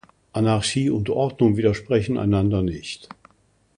[0.33, 3.07] Anarchie und Ordnung widersprechen einander nicht.